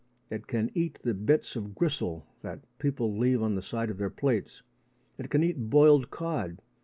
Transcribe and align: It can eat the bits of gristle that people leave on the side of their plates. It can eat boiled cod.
It 0.31 0.47
can 0.47 0.71
eat 0.73 0.97
the 1.03 1.13
bits 1.13 1.55
of 1.55 1.75
gristle 1.75 2.25
that 2.41 2.61
people 2.79 3.15
leave 3.15 3.43
on 3.43 3.53
the 3.53 3.61
side 3.61 3.91
of 3.91 3.99
their 3.99 4.09
plates. 4.09 4.63
It 5.19 5.29
can 5.29 5.43
eat 5.43 5.69
boiled 5.69 6.09
cod. 6.09 6.57